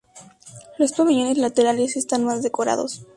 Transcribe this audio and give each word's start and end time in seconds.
Los 0.79 0.93
pabellones 0.93 1.37
laterales 1.37 1.95
están 1.95 2.23
más 2.25 2.41
decorados. 2.41 3.05